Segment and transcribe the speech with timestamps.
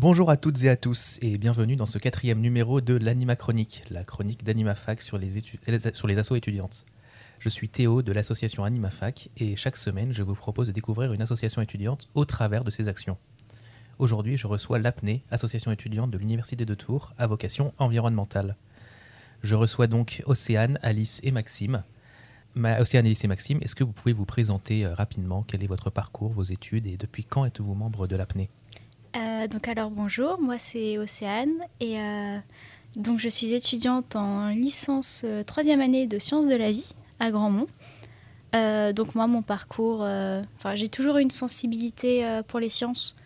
[0.00, 3.84] Bonjour à toutes et à tous et bienvenue dans ce quatrième numéro de l'Anima Chronique,
[3.90, 5.40] la chronique d'AnimaFac sur les,
[5.92, 6.86] sur les assos étudiantes.
[7.38, 11.20] Je suis Théo de l'association AnimaFac et chaque semaine je vous propose de découvrir une
[11.20, 13.18] association étudiante au travers de ses actions.
[13.98, 18.56] Aujourd'hui je reçois l'APNE, association étudiante de l'Université de Tours à vocation environnementale.
[19.42, 21.82] Je reçois donc Océane, Alice et Maxime.
[22.56, 25.42] Océane, Alice et Maxime, est-ce que vous pouvez vous présenter euh, rapidement?
[25.42, 28.46] Quel est votre parcours, vos études et depuis quand êtes-vous membre de l'APNE
[29.16, 32.38] euh, donc alors bonjour, moi c'est Océane et euh,
[32.96, 37.66] donc je suis étudiante en licence troisième année de sciences de la vie à Grandmont.
[38.52, 40.00] donc moi mon parcours,
[40.56, 43.16] enfin j'ai toujours eu une sensibilité pour les sciences.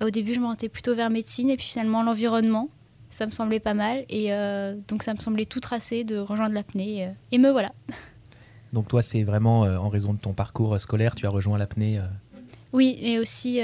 [0.00, 2.68] Au début je m'orientais plutôt vers médecine et puis finalement l'environnement
[3.10, 6.54] ça me semblait pas mal et euh, donc ça me semblait tout tracé de rejoindre
[6.54, 7.72] l'apnée euh, et me voilà.
[8.72, 12.00] Donc toi c'est vraiment euh, en raison de ton parcours scolaire tu as rejoint l'apnée
[12.74, 13.60] Oui et aussi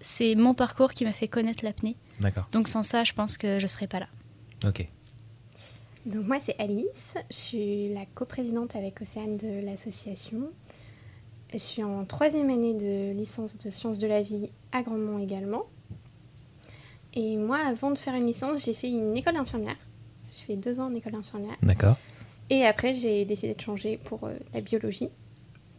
[0.00, 1.96] c'est mon parcours qui m'a fait connaître l'apnée.
[2.20, 2.48] D'accord.
[2.52, 4.08] Donc sans ça je pense que je serais pas là.
[4.66, 4.88] Ok.
[6.06, 10.50] Donc moi c'est Alice, je suis la coprésidente avec Océane de l'association.
[11.52, 15.64] Je suis en troisième année de licence de sciences de la vie à Grandmont également.
[17.14, 19.76] Et moi, avant de faire une licence, j'ai fait une école d'infirmière.
[20.30, 21.56] J'ai fait deux ans en école d'infirmière.
[21.62, 21.96] D'accord.
[22.50, 25.08] Et après, j'ai décidé de changer pour euh, la biologie.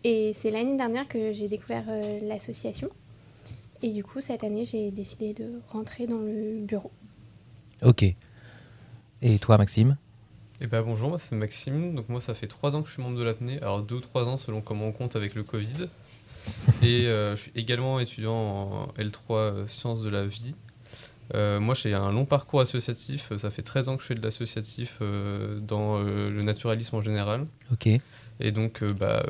[0.04, 2.90] Et c'est l'année dernière que j'ai découvert euh, l'association.
[3.82, 6.92] Et du coup, cette année, j'ai décidé de rentrer dans le bureau.
[7.82, 8.04] Ok.
[9.22, 9.98] Et toi, Maxime?
[10.62, 11.96] Eh ben bonjour, moi c'est Maxime.
[11.96, 13.60] Donc moi ça fait trois ans que je suis membre de l'APNE.
[13.62, 15.88] Alors deux ou trois ans selon comment on compte avec le Covid.
[16.82, 20.56] Et euh, je suis également étudiant en L3 sciences de la vie.
[21.36, 23.32] Euh, moi, j'ai un long parcours associatif.
[23.38, 27.02] Ça fait 13 ans que je fais de l'associatif euh, dans euh, le naturalisme en
[27.02, 27.46] général.
[27.72, 27.88] Ok.
[28.42, 29.26] Et donc, bah,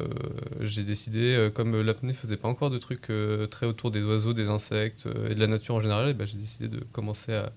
[0.60, 3.12] j'ai décidé, comme l'apnée ne faisait pas encore de trucs
[3.50, 6.68] très autour des oiseaux, des insectes et de la nature en général, bah, j'ai décidé
[6.68, 7.52] de commencer à,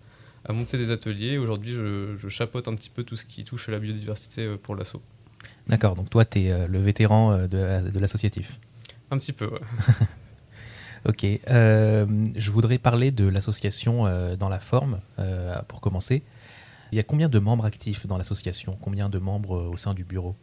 [0.50, 1.36] monter des ateliers.
[1.36, 5.02] Aujourd'hui, je, chapeaute un petit peu tout ce qui touche à la biodiversité pour l'assaut.
[5.68, 8.58] D'accord, donc toi, tu es le vétéran de, de l'associatif.
[9.10, 9.60] Un petit peu, ouais.
[11.08, 16.22] Ok, euh, je voudrais parler de l'association euh, dans la forme, euh, pour commencer.
[16.92, 18.78] Il y a combien de membres actifs dans l'association?
[18.80, 20.36] Combien de membres au sein du bureau?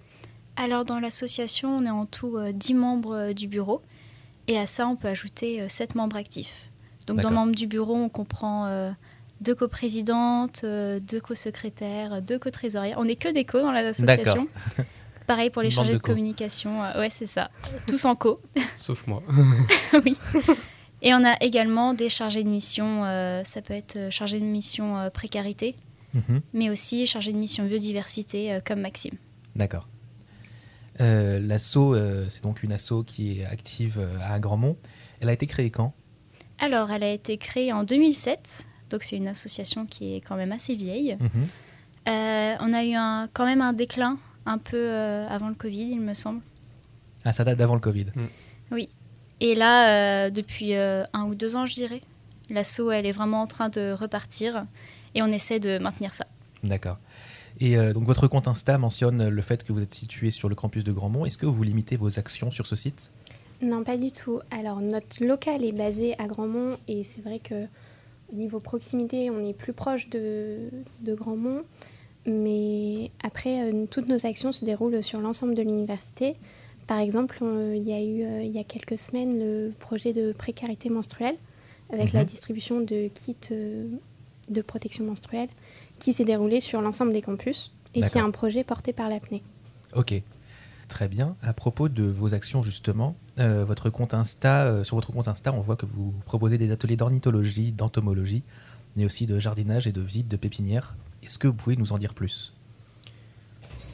[0.57, 3.81] Alors dans l'association, on est en tout 10 membres du bureau.
[4.47, 6.71] Et à ça, on peut ajouter 7 membres actifs.
[7.05, 8.91] Donc dans membres du bureau, on comprend
[9.41, 12.97] deux coprésidentes, deux co-secrétaires, deux co-trésorières.
[12.99, 14.47] On n'est que des co dans l'association.
[15.29, 16.83] Pareil pour les chargés de, communication.
[16.83, 17.51] Euh, ouais, c'est ça.
[17.85, 18.41] Tous en co.
[18.75, 19.21] Sauf moi.
[20.03, 20.17] oui.
[21.03, 23.05] Et on a également des chargés de mission.
[23.05, 25.75] Euh, ça peut être euh, chargé de mission précarité,
[26.15, 26.41] mhm.
[26.53, 29.13] mais aussi chargé de mission biodiversité comme Maxime.
[29.55, 29.87] D'accord.
[30.97, 31.95] L'asso,
[32.27, 34.77] c'est donc une asso qui est active à Grandmont.
[35.19, 35.93] Elle a été créée quand?
[36.57, 38.65] Alors, elle a été créée en 2007.
[38.89, 41.17] Donc, c'est une association qui est quand même assez vieille.
[41.19, 41.47] Mhm.
[42.07, 44.17] on a eu un, quand même un déclin
[44.49, 46.41] un peu euh, avant le Covid, il me semble.
[47.23, 48.27] Ah, ça date d'avant le Covid mm.
[48.71, 48.89] Oui.
[49.39, 52.01] Et là, euh, depuis euh, un ou deux ans, je dirais,
[52.49, 54.65] l'assaut, elle est vraiment en train de repartir
[55.13, 56.25] et on essaie de maintenir ça.
[56.63, 56.97] D'accord.
[57.61, 60.85] Et donc votre compte Insta mentionne le fait que vous êtes situé sur le campus
[60.85, 61.25] de Grandmont.
[61.25, 63.11] Est-ce que vous limitez vos actions sur ce site?
[63.61, 64.39] Non, pas du tout.
[64.49, 67.65] Alors notre local est basé à Grandmont et c'est vrai que
[68.31, 70.69] au niveau proximité, on est plus proche de,
[71.01, 71.63] de Grandmont.
[72.25, 76.35] Mais après, euh, toutes nos actions se déroulent sur l'ensemble de l'université.
[76.87, 80.31] Par exemple, il y a eu euh, il y a quelques semaines le projet de
[80.31, 81.35] précarité menstruelle
[81.91, 82.25] avec la mhm.
[82.25, 83.87] distribution de kits euh,
[84.49, 85.49] de protection menstruelle
[85.99, 89.39] qui s'est déroulé sur l'ensemble des campus et qui est un projet porté par l'APNE.
[89.95, 90.13] Ok,
[90.87, 91.35] très bien.
[91.41, 95.75] À propos de vos actions justement, votre compte Insta, sur votre compte Insta, on voit
[95.75, 98.43] que vous proposez des ateliers d'ornithologie, d'entomologie,
[98.95, 100.95] mais aussi de jardinage et de visite de pépinières.
[101.23, 102.53] Est-ce que vous pouvez nous en dire plus?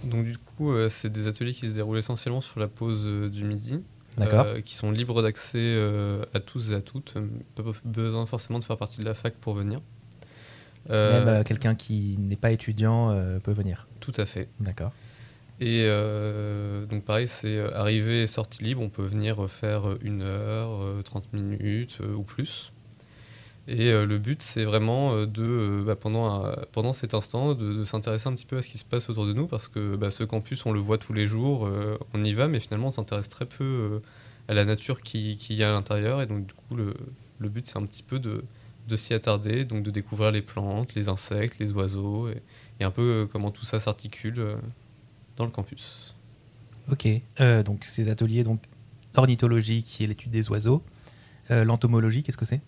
[0.05, 3.29] Donc du coup, euh, c'est des ateliers qui se déroulent essentiellement sur la pause euh,
[3.29, 3.81] du midi.
[4.19, 5.77] Euh, qui sont libres d'accès
[6.33, 7.15] à tous et à toutes.
[7.55, 9.81] Pas besoin forcément de faire partie de la fac pour venir.
[10.89, 13.13] Même quelqu'un qui n'est pas étudiant
[13.43, 13.87] peut venir.
[13.99, 14.47] Tout à fait.
[14.61, 14.93] D'accord.
[15.59, 15.85] Et
[16.89, 18.81] donc pareil, c'est arrivée et sortie libre.
[18.81, 22.71] On peut venir faire une heure, 30 minutes ou plus.
[23.67, 27.83] Et euh, le but, c'est vraiment euh, de, euh, bah, pendant, pendant cet instant, de,
[27.83, 30.11] s'intéresser un petit peu à ce qui se passe autour de nous, parce que bah,
[30.11, 31.69] ce campus, on le voit tous les jours,
[32.13, 34.01] on y va, mais finalement, on s'intéresse très peu
[34.47, 36.21] à la nature qui, y a à l'intérieur.
[36.21, 36.93] Et donc, du coup, le,
[37.39, 38.43] le but, c'est un petit peu de,
[38.87, 42.41] de s'y attarder, donc de découvrir les plantes, les insectes, les oiseaux, et,
[42.79, 44.57] et un peu comment tout ça s'articule
[45.37, 46.15] dans le campus.
[46.91, 47.07] Ok,
[47.65, 48.61] donc ces ateliers, donc
[49.15, 50.83] ornithologie qui est l'étude des oiseaux,
[51.49, 52.61] l'entomologie, qu'est-ce que c'est?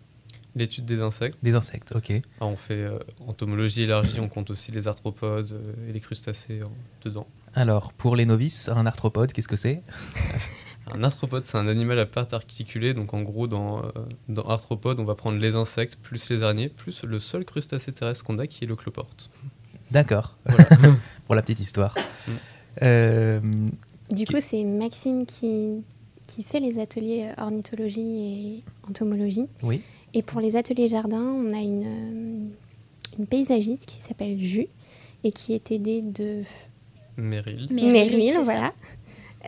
[0.57, 1.37] L'étude des insectes.
[1.43, 2.11] Des insectes, ok.
[2.41, 6.59] Ah, on fait euh, entomologie élargie, on compte aussi les arthropodes euh, et les crustacés
[6.61, 6.65] euh,
[7.05, 7.27] dedans.
[7.53, 9.81] Alors, pour les novices, un arthropode, qu'est-ce que c'est?
[10.93, 12.93] Un arthropode, c'est un animal à pattes articulées.
[12.93, 13.89] Donc, en gros, dans, euh,
[14.29, 18.23] dans arthropode, on va prendre les insectes, plus les araignées, plus le seul crustacé terrestre
[18.23, 19.29] qu'on a, qui est le cloporte.
[19.91, 20.95] D'accord, Voilà.
[21.25, 21.93] pour la petite histoire.
[22.27, 22.31] Mm.
[22.83, 23.39] Euh,
[24.11, 25.83] Du Qui- coup, c'est Maxime qui,
[26.25, 27.99] qui fait les ateliers ornithologie
[28.61, 29.47] et entomologie.
[29.63, 29.81] oui,
[30.13, 32.47] Et pour les ateliers jardin, on a une, euh,
[33.19, 34.67] une paysagiste qui s'appelle Jus
[35.23, 36.41] et qui est aidée de
[37.17, 37.67] Meryl.
[37.71, 38.73] Meryl, voilà,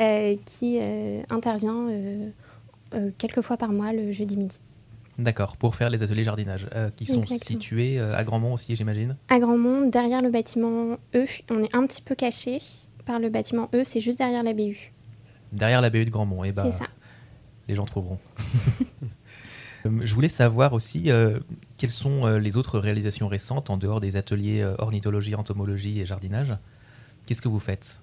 [0.01, 2.29] euh, qui euh, intervient euh,
[2.93, 4.59] euh, quelques fois par mois le jeudi midi.
[5.17, 7.59] d'accord, pour faire les ateliers jardinage, euh, qui sont Exactement.
[7.59, 11.85] situés euh, à Grandmont aussi, j'imagine À Grandmont, derrière le bâtiment E, on est un
[11.85, 12.59] petit peu caché
[13.05, 14.91] par le bâtiment E, c'est juste derrière la BU.
[15.51, 16.85] Derrière la BU de Grandmont, et bah, C'est ça.
[17.67, 18.17] les gens trouveront.
[19.85, 21.39] Euh, Je voulais savoir aussi euh,
[21.77, 26.55] quelles sont euh, les autres réalisations récentes en dehors des ateliers ornithologie, entomologie et jardinage.
[27.25, 28.01] Qu'est-ce que vous faites?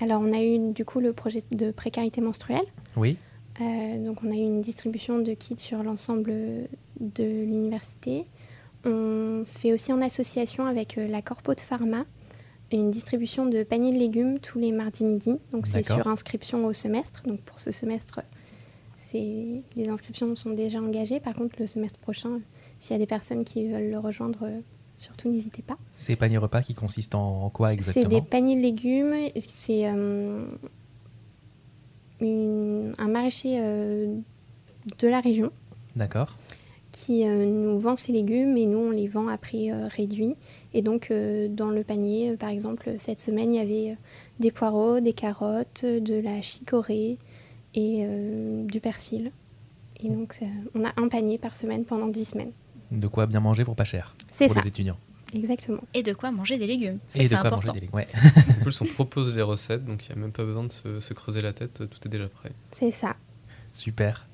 [0.00, 2.66] Alors, on a eu du coup le projet de précarité menstruelle.
[2.96, 3.18] Oui,
[3.60, 6.32] Euh, donc, on a eu une distribution de kits sur l'ensemble
[7.00, 8.24] de l'université.
[8.84, 12.04] On fait aussi en association avec la Corpo de Pharma
[12.70, 15.40] une distribution de paniers de légumes tous les mardis midi.
[15.52, 17.22] Donc, c'est sur inscription au semestre.
[17.26, 18.20] Donc, pour ce semestre,
[19.14, 21.20] les inscriptions sont déjà engagées.
[21.20, 22.40] Par contre, le semestre prochain,
[22.78, 24.60] s'il y a des personnes qui veulent le rejoindre, euh,
[24.98, 25.78] surtout n'hésitez pas.
[25.96, 29.14] ces paniers repas qui consistent en, quoi C'est exactement des paniers de légumes.
[29.36, 30.44] C'est euh,
[32.20, 34.14] un maraîcher euh,
[34.98, 35.50] de la région
[35.96, 36.34] D'accord,
[36.90, 40.34] qui euh, nous vend ses légumes et nous on les vend à prix réduit.
[40.74, 43.96] Et donc dans le panier, par exemple, cette semaine il y avait
[44.40, 47.18] des poireaux, des carottes, de la chicorée
[47.78, 49.30] et euh, du persil.
[50.00, 52.52] Et donc ça- on a un panier par semaine pendant 10 semaines.
[52.90, 54.96] de quoi bien manger pour pas cher, C'est pour ça, les étudiants.
[55.34, 55.82] exactement.
[55.94, 56.98] Et de quoi manger des légumes.
[57.06, 57.68] Ça, et de c'est quoi important.
[57.74, 57.96] manger des légumes.
[57.96, 58.08] Ouais.
[58.60, 61.00] En plus, on propose les recettes, donc il n'y a même pas besoin de se,
[61.00, 62.50] se creuser la tête, tout est déjà prêt.
[62.72, 63.16] C'est ça.
[63.72, 64.26] Super.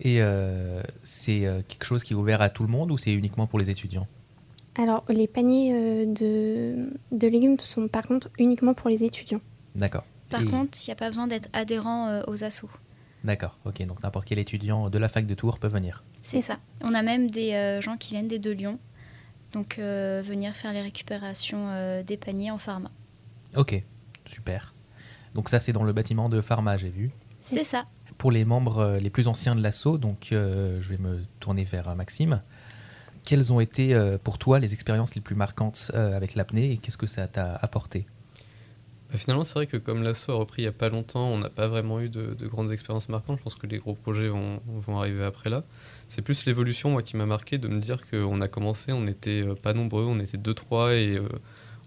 [0.00, 3.12] Et euh, c'est euh, quelque chose qui est ouvert à tout le monde ou c'est
[3.12, 4.06] uniquement pour les étudiants?
[4.76, 9.40] Alors les paniers euh, de, de légumes sont par contre uniquement pour les étudiants.
[9.76, 10.04] D'accord.
[10.28, 12.70] Par Et- contre, il n'y a pas besoin d'être adhérent euh, aux assos.
[13.24, 16.04] D'accord, ok, donc n'importe quel étudiant de la fac de Tours peut venir.
[16.20, 16.58] C'est ça.
[16.82, 18.78] On a même des euh, gens qui viennent des deux Lyon.
[19.52, 22.90] Donc euh, venir faire les récupérations des paniers en pharma.
[23.56, 23.82] Ok,
[24.24, 24.74] super.
[25.34, 27.12] Donc ça c'est dans le bâtiment de Pharma, j'ai vu.
[27.40, 27.84] C'est ça.
[28.18, 31.94] Pour les membres les plus anciens de l'assaut, donc euh, je vais me tourner vers
[31.94, 32.42] Maxime.
[33.24, 36.78] Quelles ont été euh, pour toi les expériences les plus marquantes euh, avec l'apnée et
[36.78, 38.06] qu'est-ce que ça t'a apporté?
[39.18, 41.50] Finalement, c'est vrai que comme l'assaut a repris il n'y a pas longtemps, on n'a
[41.50, 43.38] pas vraiment eu de, de grandes expériences marquantes.
[43.38, 44.60] Je pense que les gros projets vont,
[44.98, 45.64] arriver après là.
[46.08, 49.42] C'est plus l'évolution, moi, qui m'a marqué de me dire qu'on a commencé, on n'était
[49.42, 51.28] euh, pas nombreux, on était deux, trois, et euh,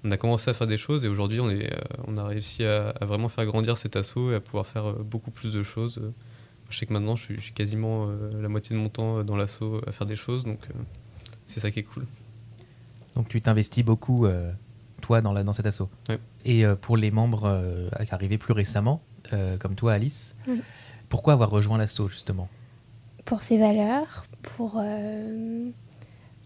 [0.04, 1.06] on a commencé à faire des choses.
[1.06, 4.68] Et aujourd'hui, on, euh, a réussi à, vraiment faire grandir cet assaut et à pouvoir
[4.68, 6.02] faire beaucoup plus de choses.
[6.70, 8.10] Je sais que maintenant, je suis, quasiment
[8.40, 10.60] la moitié de mon temps dans l'assaut à faire des choses, donc
[11.46, 12.06] c'est ça qui est cool.
[13.16, 14.28] Donc tu t'investis beaucoup,
[15.08, 15.88] toi, dans, la, dans cet assaut.
[16.44, 19.02] Et euh, pour les membres euh, arrivés plus récemment,
[19.32, 20.62] euh, comme toi Alice, Oui.
[21.08, 22.50] pourquoi avoir rejoint l'assaut justement?
[23.24, 24.76] Pour ses valeurs, pour...
[24.82, 25.70] euh,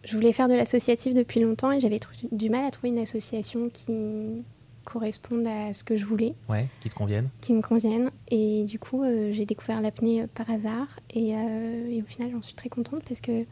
[0.04, 2.00] Je voulais faire de l'associatif depuis longtemps et j'avais
[2.32, 4.44] du mal à trouver une association qui
[4.84, 8.10] corresponde à ce que je voulais, Ouais, qui te conviennent qui me convienne.
[8.30, 12.42] Et du coup, euh, j'ai découvert l'apnée par hasard et, euh, et au final, j'en
[12.44, 13.46] suis très contente parce que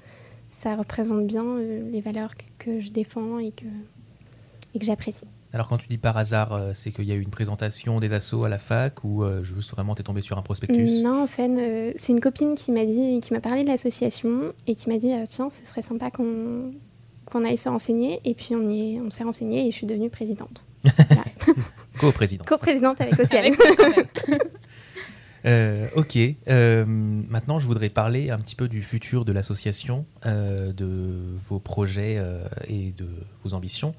[0.51, 3.65] ça représente bien euh, les valeurs que, que je défends et que,
[4.73, 5.25] et que j'apprécie.
[5.51, 8.13] Alors quand tu dis par hasard, euh, c'est qu'il y a eu une présentation des
[8.13, 11.01] assos à la fac ou euh, juste vraiment t'es tombé sur un prospectus?
[11.03, 14.53] Non, en fait, euh, c'est une copine qui m'a dit, qui m'a parlé de l'association
[14.67, 16.71] et qui m'a dit euh, tiens, ce serait sympa qu'on
[17.25, 18.19] qu'on aille se renseigner.
[18.25, 20.65] Et puis on y est- on s'est renseigné et je suis devenue présidente.
[20.83, 21.23] Voilà.
[21.99, 22.45] Co-président.
[22.47, 23.53] Co-présidente avec Océane.
[25.45, 26.17] Euh, ok.
[26.49, 31.15] Euh, maintenant, je voudrais parler un petit peu du futur de l'association, euh, de
[31.47, 33.07] vos projets euh, et de
[33.43, 33.95] vos ambitions.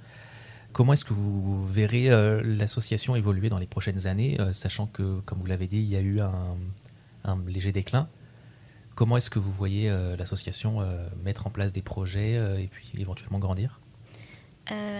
[0.73, 5.21] Comment est-ce que vous verrez euh, l'association évoluer dans les prochaines années, euh, sachant que,
[5.21, 6.57] comme vous l'avez dit, il y a eu un,
[7.47, 8.09] léger déclin?
[8.95, 10.87] Comment est-ce que vous voyez euh, l'association
[11.25, 13.81] mettre en place des projets et puis éventuellement grandir?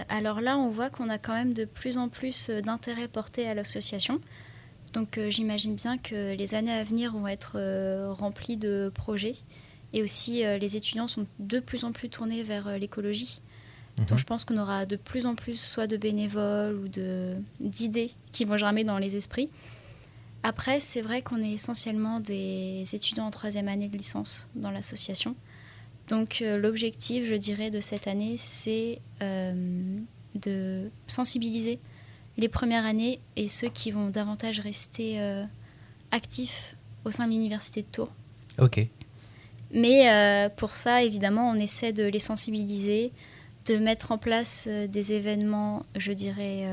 [0.09, 3.53] Alors là, on voit qu'on a quand même de plus en plus d'intérêt porté à
[3.53, 4.19] l'association.
[4.91, 7.57] Donc j'imagine bien que les années à venir vont être
[8.11, 9.35] remplies de projets.
[9.93, 13.41] Et aussi, les étudiants sont de plus en plus tournés vers l'écologie.
[14.01, 14.07] Mhm.
[14.07, 16.89] Donc je pense qu'on aura de plus en plus soit de bénévoles ou
[17.59, 19.49] d'idées qui vont germer dans les esprits.
[20.43, 25.35] Après, c'est vrai qu'on est essentiellement des étudiants en troisième année de licence dans l'association.
[26.07, 31.79] Donc l'objectif, je dirais, de cette année, c'est de sensibiliser
[32.37, 35.19] les premières années et ceux qui vont davantage rester
[36.09, 38.11] actifs au sein de l'université de Tours.
[38.57, 38.87] Ok.
[39.73, 43.11] Mais pour ça, évidemment, on essaie de les sensibiliser,
[43.65, 46.65] de mettre en place des événements, je dirais,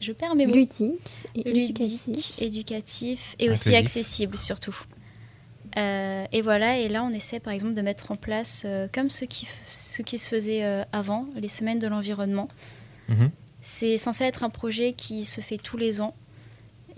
[0.00, 0.54] je perds mes mots.
[0.54, 3.36] Et Ludique, éducatif.
[3.38, 4.76] et aussi accessible surtout.
[5.76, 9.10] Euh, et voilà, et là on essaie par exemple de mettre en place, euh, comme
[9.10, 12.48] ce qui, ce qui se faisait euh, avant, les semaines de l'environnement.
[13.08, 13.30] Mhm.
[13.60, 16.14] C'est censé être un projet qui se fait tous les ans.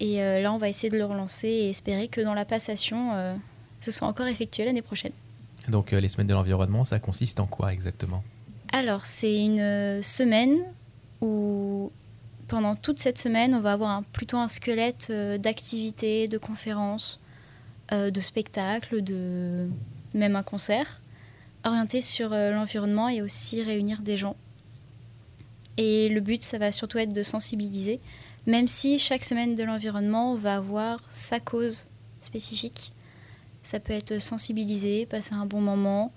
[0.00, 3.34] Et là on va essayer de le relancer et espérer que dans la passation,
[3.80, 5.10] ce soit encore effectué l'année prochaine.
[5.66, 8.22] Donc les semaines de l'environnement, ça consiste en quoi exactement?
[8.72, 10.58] Alors c'est une semaine
[11.20, 11.90] où
[12.48, 17.20] pendant toute cette semaine, on va avoir plutôt un squelette euh, d'activités, de conférences,
[17.92, 19.68] euh, de spectacles, de
[20.14, 21.02] même un concert,
[21.64, 24.34] orienté sur euh, l'environnement et aussi réunir des gens.
[25.76, 28.00] Et le but, ça va surtout être de sensibiliser,
[28.46, 31.86] même si chaque semaine de l'environnement va avoir sa cause
[32.20, 32.92] spécifique.
[33.62, 36.12] Ça peut être sensibiliser, passer un bon moment,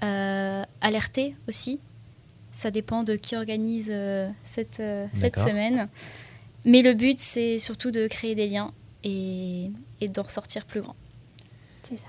[0.00, 1.80] alerter aussi
[2.54, 5.88] ça dépend de qui organise euh, cette, euh, cette semaine.
[6.64, 8.72] Mais le but, c'est surtout de créer des liens
[9.02, 9.70] et,
[10.00, 10.96] et d'en ressortir plus grand.
[11.82, 12.06] C'est ça.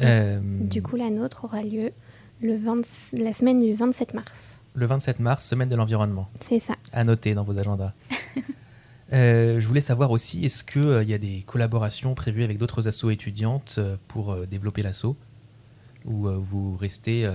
[0.00, 1.92] Euh, du coup, la nôtre aura lieu
[2.40, 2.80] le 20,
[3.18, 4.60] la semaine du 27 mars.
[4.74, 6.26] Le 27 mars, semaine de l'environnement.
[6.40, 6.74] C'est ça.
[6.92, 7.92] À noter dans vos agendas.
[9.12, 13.78] je voulais savoir aussi, est-ce qu'il y a des collaborations prévues avec d'autres assos étudiantes
[14.08, 15.16] pour développer l'asso
[16.04, 17.26] Ou vous restez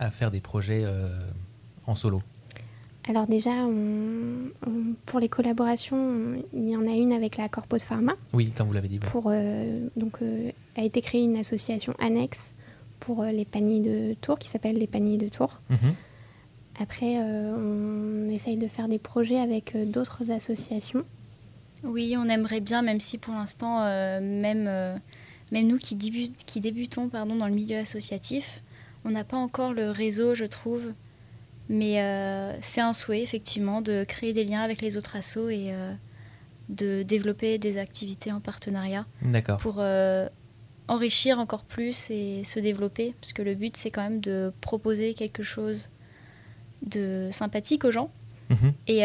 [0.00, 1.08] à faire des projets euh,
[1.86, 2.22] en solo?
[3.08, 3.50] Alors déjà,
[5.06, 8.14] pour les collaborations, il y en a une avec la Corpo de Pharma.
[8.32, 8.98] Oui, comme vous l'avez dit.
[8.98, 12.54] Pour, euh, donc, euh, a été créée une association annexe
[12.98, 15.62] pour les paniers de Tours qui s'appelle les paniers de Tours.
[15.70, 15.94] Mhm.
[16.78, 21.04] Après, on essaye de faire des projets avec d'autres associations.
[21.84, 23.80] Oui, on aimerait bien, même si pour l'instant,
[24.20, 25.00] même,
[25.50, 25.96] même nous qui,
[26.46, 28.62] qui débutons pardon, dans le milieu associatif,
[29.04, 30.92] on n'a pas encore le réseau, je trouve.
[31.68, 35.68] Mais euh, c'est un souhait, effectivement, de créer des liens avec les autres assos et
[35.70, 35.92] euh,
[36.68, 39.06] de développer des activités en partenariat.
[39.56, 40.28] Pour euh,
[40.88, 43.14] enrichir encore plus et se développer.
[43.20, 45.90] Parce que le but, c'est quand même de proposer quelque chose
[46.82, 48.10] de sympathique aux gens.
[48.50, 48.72] Mhm.
[48.88, 49.00] Et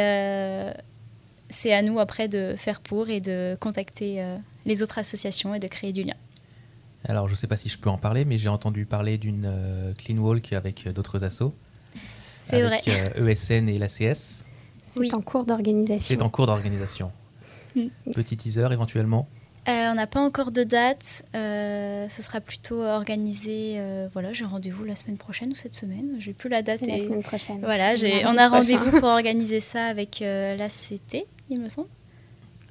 [1.50, 4.26] c'est à nous, après, de faire pour et de contacter
[4.66, 6.16] les autres associations et de créer du lien.
[7.08, 9.46] Alors, je ne sais pas si je peux en parler, mais j'ai entendu parler d'une
[9.46, 11.54] euh, Clean Walk avec euh, d'autres assos.
[12.48, 12.78] C'est vrai.
[13.16, 14.46] ESN euh, e et l'ACS.
[14.88, 16.16] C'est en cours d'organisation.
[16.16, 17.12] C'est en cours d'organisation.
[17.76, 17.88] Mm.
[18.14, 19.28] Petit teaser éventuellement
[19.68, 21.26] On n'a pas encore de date.
[21.34, 23.80] ce sera plutôt organisé.
[24.14, 26.16] voilà, j'ai rendez-vous la semaine prochaine ou cette semaine.
[26.20, 26.84] J'ai plus la date.
[26.84, 26.98] Et...
[26.98, 27.60] La semaine prochaine.
[27.60, 27.94] Voilà,
[28.26, 31.90] on a rendez-vous pour organiser ça avec l'ACT, il me semble.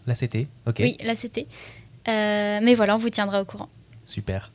[0.06, 0.76] L'ACT, ok.
[0.80, 1.46] Oui, l'ACT.
[2.06, 3.68] mais voilà, on vous tiendra au courant.
[4.06, 4.52] Super.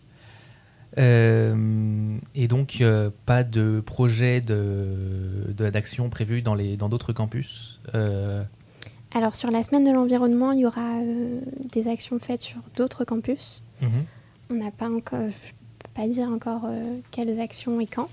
[0.98, 8.44] Euh, et donc, euh, pas de projet d'action de, prévu dans d'autres dans campus euh
[9.14, 11.00] Alors, sur la semaine de l'environnement, il y aura
[11.72, 13.64] des actions faites sur d'autres campus.
[13.82, 14.06] Mhm.
[14.52, 16.68] On n'a pas encore, je ne peux pas dire encore
[17.12, 18.10] quelles actions et quand,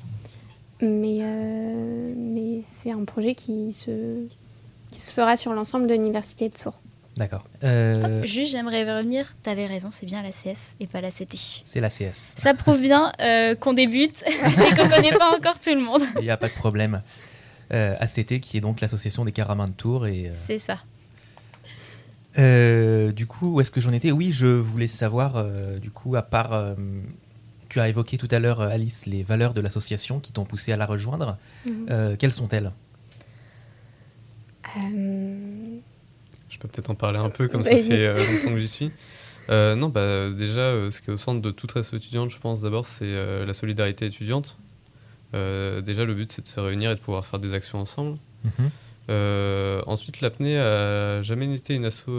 [0.83, 1.21] mais,
[2.14, 4.26] mais c'est un projet qui se,
[4.90, 6.83] qui se fera sur l'ensemble de l'université de Sourds.
[7.16, 7.44] D'accord.
[7.64, 8.25] Euh...
[8.25, 9.35] juste, j'aimerais revenir.
[9.42, 11.35] Tu avais raison, c'est bien la CS et pas la CT.
[11.64, 12.35] C'est la CS.
[12.37, 16.02] Ça prouve bien euh, qu'on débute et qu'on connaît pas encore tout le monde.
[16.16, 17.02] Il n'y a pas de problème.
[17.73, 20.06] Euh, ACT, qui est donc l'association des caramins de Tours.
[20.06, 20.80] Et, euh, C'est ça.
[22.38, 24.12] Euh, du coup, où est-ce que j'en étais?
[24.12, 25.42] Oui, je voulais savoir,
[25.80, 26.76] du coup, à part.
[27.70, 30.76] tu as évoqué tout à l'heure, Alice, les valeurs de l'association qui t'ont poussé à
[30.76, 31.38] la rejoindre.
[31.66, 32.16] Mhm.
[32.18, 32.73] quelles sont-elles?
[36.66, 38.90] Peut-être en parler un peu, comme ça fait euh, longtemps que j'y suis.
[39.49, 42.38] Euh, non, bah, déjà, euh, ce qui est au centre de toute race étudiante, je
[42.38, 44.58] pense d'abord, c'est la solidarité étudiante.
[45.32, 48.18] déjà, le but, c'est de se réunir et de pouvoir faire des actions ensemble.
[48.44, 48.70] Mhm.
[49.87, 52.11] ensuite, l'apnée a jamais été une asso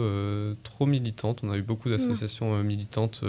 [0.62, 1.40] trop militante.
[1.42, 3.22] On a eu beaucoup d'associations militantes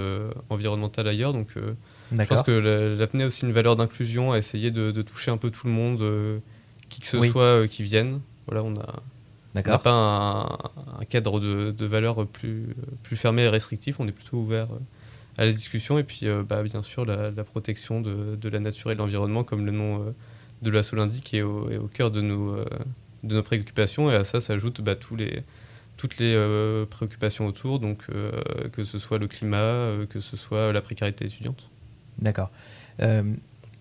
[0.49, 4.91] environnementales ailleurs, donc je pense que l'apnée a aussi une valeur d'inclusion, à essayer de,
[4.91, 6.41] de, toucher un peu tout le monde,
[6.89, 8.21] qui que ce soit qui vienne.
[8.47, 8.95] Voilà, on a
[9.56, 14.12] on n'a pas un, cadre de, de valeurs plus, plus fermé et restrictif, on est
[14.12, 14.79] plutôt ouvert euh,
[15.38, 15.98] à la discussion.
[15.98, 19.44] Et puis euh, bah, bien sûr la, protection de, de, la nature et de l'environnement
[19.44, 20.12] comme le nom euh,
[20.62, 22.56] de l'assaut l'indique est au, est au cœur de nos,
[23.24, 24.12] de nos préoccupations.
[24.12, 25.44] Et à ça s'ajoutent bah, tous les,
[25.98, 26.36] toutes les
[26.89, 28.06] préoccupations autour, donc
[28.72, 31.70] que ce soit le climat, que ce soit la précarité étudiante.
[32.20, 32.51] D'accord.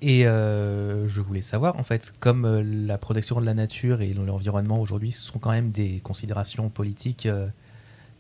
[0.01, 4.13] Et euh, je voulais savoir, en fait, comme euh, la protection de la nature et
[4.15, 7.49] l'environnement aujourd'hui sont quand même des considérations politiques euh,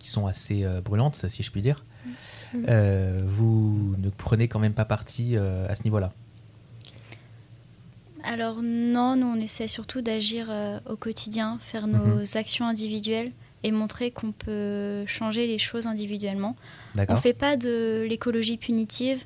[0.01, 1.85] qui sont assez euh, brûlantes, si je puis dire,
[2.69, 6.13] euh, vous ne prenez quand même pas parti à ce niveau-là?
[8.25, 10.51] Alors non, nous on essaie surtout d'agir
[10.87, 12.25] au quotidien, faire nos Mhm.
[12.35, 13.33] actions individuelles
[13.63, 16.57] et montrer qu'on peut changer les choses individuellement.
[17.09, 19.25] On ne fait pas de l'écologie punitive,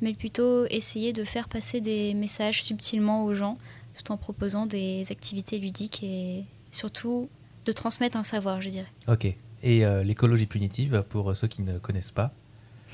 [0.00, 3.58] mais plutôt essayer de faire passer des messages subtilement aux gens,
[3.94, 7.28] tout en proposant des activités ludiques et surtout
[7.64, 8.92] de transmettre un savoir, je dirais.
[9.08, 9.26] Ok.
[9.62, 12.32] Et euh, l'écologie punitive, pour ceux qui ne connaissent pas,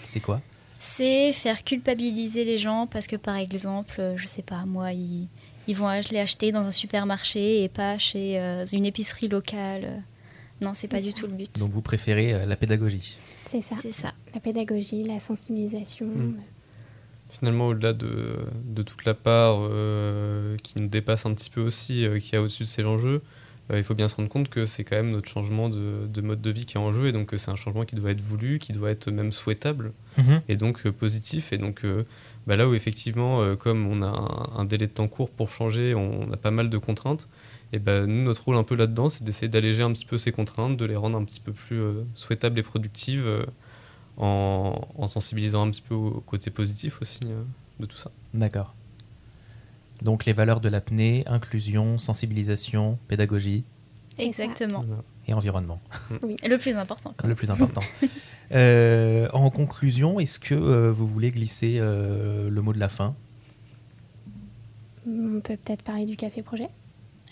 [0.04, 0.40] c'est quoi?
[0.78, 5.28] C'est faire culpabiliser les gens parce que par exemple, euh, je sais pas, moi, ils,
[5.68, 10.02] ils vont les acheter dans un supermarché et pas chez euh, une épicerie locale.
[10.60, 11.58] Non, c'est pas du tout le but.
[11.58, 13.18] Donc vous préférez euh, la pédagogie?
[13.44, 13.76] C'est ça.
[13.80, 14.12] C'est ça.
[14.34, 16.06] La pédagogie, la sensibilisation.
[16.06, 16.36] Mm.
[17.38, 22.06] Finalement, au-delà de, de toute la part euh, qui nous dépasse un petit peu aussi,
[22.06, 23.22] euh, qui a au-dessus de ces enjeux,
[23.72, 26.20] euh, il faut bien se rendre compte que c'est quand même notre changement de, de
[26.20, 28.20] mode de vie qui est en jeu, et donc c'est un changement qui doit être
[28.20, 29.92] voulu, qui doit être même souhaitable,
[30.48, 31.52] et donc positif.
[31.52, 31.84] Et donc
[32.46, 35.94] bah, là où effectivement, comme on a un, un délai de temps court pour changer,
[35.94, 37.28] on, a pas mal de contraintes,
[37.72, 40.30] et ben nous, notre rôle un peu là-dedans, c'est d'essayer d'alléger un petit peu ces
[40.30, 41.80] contraintes, de les rendre un petit peu plus
[42.14, 43.26] souhaitables et productives.
[44.16, 47.42] En, en sensibilisant un petit peu au côté positif aussi euh,
[47.80, 48.10] de tout ça.
[48.32, 48.74] D'accord.
[50.02, 53.64] Donc les valeurs de l'apnée, inclusion, sensibilisation, pédagogie.
[54.18, 54.84] Exactement.
[55.26, 55.80] Et environnement.
[56.42, 57.14] Et le plus important.
[57.16, 57.36] quand le même.
[57.36, 57.82] plus important.
[58.52, 63.16] Euh, en conclusion, est-ce que euh, vous voulez glisser euh, le mot de la fin?
[65.08, 66.68] On peut peut-être parler du café projet.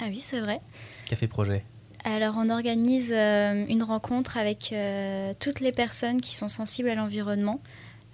[0.01, 0.59] Ah oui, c'est vrai.
[1.07, 1.65] Café Projet
[2.05, 6.95] Alors, on organise euh, une rencontre avec euh, toutes les personnes qui sont sensibles à
[6.95, 7.61] l'environnement.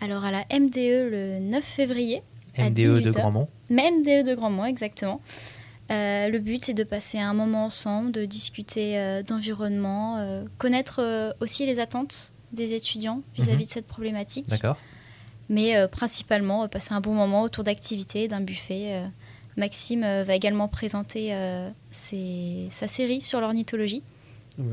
[0.00, 2.22] Alors, à la MDE le 9 février,
[2.56, 3.14] À MDE de 18 heures.
[3.14, 5.20] Grandmont mais MDE de Grandmont, exactement.
[5.90, 11.34] Euh, le but, c'est de passer un moment ensemble, de discuter euh, d'environnement, euh, connaître
[11.40, 13.64] aussi les attentes des étudiants vis-à-vis Mhm.
[13.66, 14.46] de cette problématique.
[14.48, 14.76] D'accord
[15.50, 19.02] Mais principalement, passer un bon moment autour d'activités, d'un buffet.
[19.58, 24.02] Maxime euh, va également présenter euh, ses- sa série sur l'ornithologie.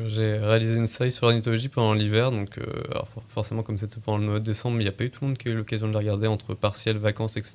[0.08, 4.18] J'ai réalisé une série sur l'ornithologie pendant l'hiver, donc euh, alors forcément comme c'était pendant
[4.18, 5.56] le mois de décembre, il n'y a pas eu tout le monde qui a eu
[5.56, 7.54] l'occasion de la regarder entre partiels, vacances, etc.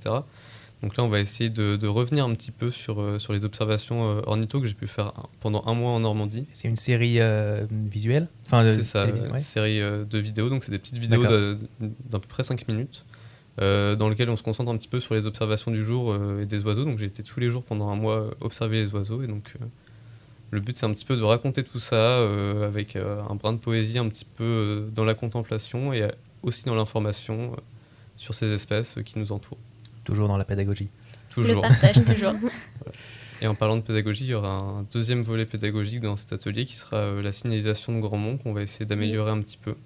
[0.82, 3.44] Donc là on va essayer de, de revenir un petit peu sur, euh, sur les
[3.44, 6.46] observations euh, ornitho que j'ai pu faire pendant un mois en Normandie.
[6.52, 8.28] C'est une série euh, visuelle?
[8.46, 9.12] Enfin, de C'est ça, ouais.
[9.34, 11.24] une série euh, de vidéos, donc c'est des petites vidéos
[11.80, 13.04] d'à peu près 5 minutes,
[13.60, 16.42] euh, dans lesquelles on se concentre un petit peu sur les observations du jour euh,
[16.42, 16.84] et des oiseaux.
[16.84, 19.54] Donc j'ai été tous les jours pendant un mois euh, observer les oiseaux, et donc
[19.60, 19.64] euh,
[20.50, 23.52] le but c'est un petit peu de raconter tout ça euh, avec euh, un brin
[23.52, 26.08] de poésie un petit peu euh, dans la contemplation et
[26.42, 27.56] aussi dans l'information euh,
[28.16, 29.58] sur ces espèces euh, qui nous entourent.
[30.04, 30.88] Toujours dans la pédagogie.
[31.30, 31.62] Toujours.
[31.62, 32.34] Le partage, toujours.
[33.42, 36.66] Et en parlant de pédagogie, il y aura un deuxième volet pédagogique dans cet atelier
[36.66, 39.76] qui sera euh, la signalisation de Grandmont qu'on va essayer d'améliorer un petit peu.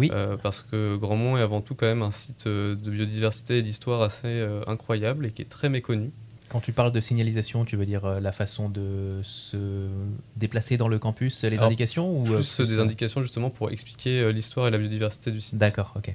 [0.00, 0.10] Oui.
[0.14, 3.62] Euh, parce que Grandmont est avant tout quand même un site euh, de biodiversité et
[3.62, 6.10] d'histoire assez euh, incroyable et qui est très méconnu.
[6.48, 9.88] Quand tu parles de signalisation, tu veux dire euh, la façon de se
[10.36, 14.68] déplacer dans le campus, les Alors, indications ou Plus des indications justement pour expliquer l'histoire
[14.68, 15.58] et la biodiversité du site.
[15.58, 16.14] D'accord, ok.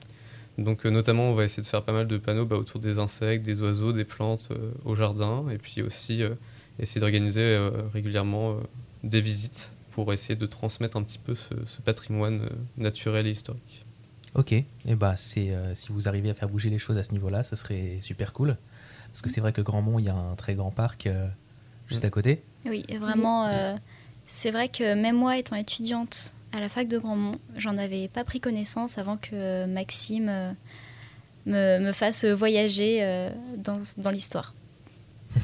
[0.57, 3.45] Donc notamment on va essayer de faire pas mal de panneaux bah, autour des insectes,
[3.45, 4.49] des oiseaux, des plantes
[4.83, 6.23] au jardin et puis aussi
[6.79, 7.59] essayer d'organiser
[7.93, 8.57] régulièrement
[9.03, 13.31] des visites pour essayer de transmettre un petit peu ce, ce patrimoine euh, naturel et
[13.31, 13.85] historique.
[14.33, 17.13] Ok, et bah c'est euh, si vous arrivez à faire bouger les choses à ce
[17.13, 18.57] niveau-là, ce serait super cool.
[19.07, 21.29] Parce que c'est vrai que Grandmont, il y a un très grand parc euh,
[21.87, 22.43] juste à côté.
[22.65, 23.77] Oui, vraiment, euh,
[24.27, 28.25] c'est vrai que même moi, étant étudiante à la fac de Grandmont, j'en avais pas
[28.25, 30.51] pris connaissance avant que Maxime euh,
[31.45, 34.53] me, me fasse voyager euh, dans, dans l'histoire.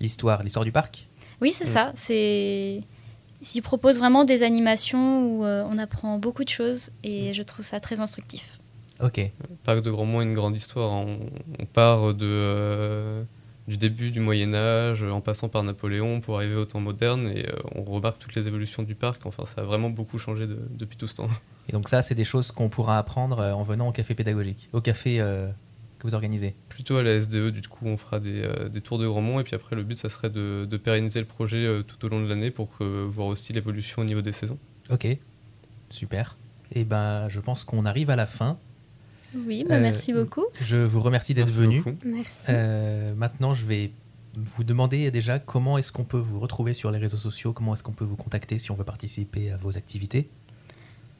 [0.00, 1.08] L'histoire, l'histoire du parc?
[1.40, 1.68] Oui, c'est Mm.
[1.68, 1.92] ça.
[1.94, 2.82] C'est
[3.54, 7.64] il propose vraiment des animations où euh, on apprend beaucoup de choses et je trouve
[7.64, 8.58] ça très instructif.
[9.02, 10.92] Ok, Le parc de Grandmont a une grande histoire.
[10.92, 11.18] On,
[11.58, 13.24] on part de, euh,
[13.66, 17.48] du début du Moyen Âge, en passant par Napoléon pour arriver au temps moderne, et
[17.48, 19.26] euh, on remarque toutes les évolutions du parc.
[19.26, 21.28] Enfin, ça a vraiment beaucoup changé de- depuis tout ce temps.
[21.68, 24.80] et donc ça, c'est des choses qu'on pourra apprendre en venant au café pédagogique, au
[24.80, 25.48] café euh,
[26.02, 26.54] que vous organisez.
[26.68, 29.44] Plutôt à la SDE, du coup, on fera des, euh, des tours de Grandmont, et
[29.44, 32.20] puis après, le but, ça serait de, de pérenniser le projet euh, tout au long
[32.22, 34.58] de l'année pour que- voir aussi l'évolution au niveau des saisons.
[34.90, 35.06] Ok,
[35.90, 36.36] super.
[36.74, 38.58] Et ben, je pense qu'on arrive à la fin.
[39.34, 40.44] Oui, bah, Euh, merci beaucoup.
[40.60, 41.78] Je vous remercie d'être Merci venu.
[41.80, 41.96] beaucoup.
[42.04, 42.46] Merci.
[42.50, 43.92] Euh, maintenant, je vais
[44.34, 47.82] vous demander déjà comment est-ce qu'on peut vous retrouver sur les réseaux sociaux, comment est-ce
[47.82, 50.28] qu'on peut vous contacter si on veut participer à vos activités?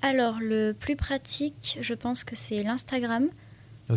[0.00, 3.28] Alors, le plus pratique, je pense que c'est l'Instagram.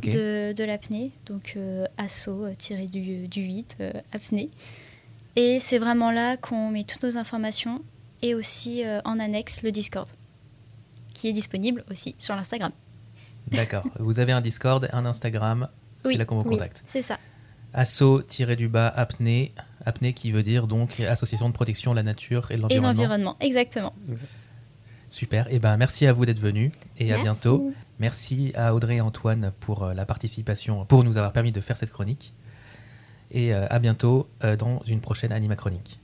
[0.03, 4.49] De, de l'apnée, donc euh, asso tiré du, du 8, euh, apnée.
[5.35, 7.81] Et c'est vraiment là qu'on met toutes nos informations
[8.21, 10.07] et aussi euh, en annexe le Discord,
[11.13, 12.71] qui est disponible aussi sur l'Instagram.
[13.51, 13.83] D'accord.
[13.99, 15.67] vous avez un Discord, un Instagram,
[16.03, 16.55] c'est Oui, là qu'on vous oui.
[16.55, 16.83] contacte.
[16.87, 17.17] C'est ça.
[17.73, 19.51] Asso-du-bas apnée,
[19.85, 22.87] apnée qui veut dire donc Association de protection de la nature et de Et l'environnement.
[22.93, 23.93] l'environnement, exactement.
[25.09, 25.47] Super.
[25.51, 27.73] Et ben merci à vous d'être venus et à bientôt.
[27.99, 31.77] Merci à Audrey et Antoine pour euh, la participation, pour nous avoir permis de faire
[31.77, 32.33] cette chronique.
[33.31, 35.99] Et euh, à bientôt euh, dans une prochaine Anima Chronique.